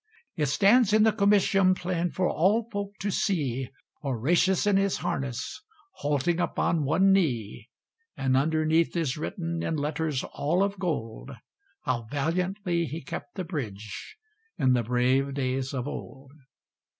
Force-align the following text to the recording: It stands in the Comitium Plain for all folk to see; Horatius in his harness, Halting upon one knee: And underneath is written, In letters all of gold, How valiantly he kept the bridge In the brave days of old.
It 0.35 0.47
stands 0.47 0.93
in 0.93 1.03
the 1.03 1.13
Comitium 1.13 1.75
Plain 1.75 2.09
for 2.09 2.27
all 2.27 2.67
folk 2.71 2.97
to 3.01 3.11
see; 3.11 3.69
Horatius 4.01 4.65
in 4.65 4.77
his 4.77 4.97
harness, 5.05 5.61
Halting 5.97 6.39
upon 6.39 6.85
one 6.85 7.11
knee: 7.11 7.69
And 8.17 8.35
underneath 8.35 8.95
is 8.95 9.15
written, 9.15 9.61
In 9.61 9.75
letters 9.77 10.23
all 10.23 10.63
of 10.63 10.79
gold, 10.79 11.29
How 11.83 12.07
valiantly 12.09 12.87
he 12.87 13.03
kept 13.03 13.35
the 13.35 13.43
bridge 13.43 14.17
In 14.57 14.73
the 14.73 14.81
brave 14.81 15.35
days 15.35 15.71
of 15.71 15.87
old. 15.87 16.31